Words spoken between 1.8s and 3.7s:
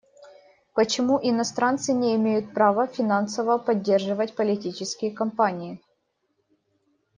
не имеют права финансово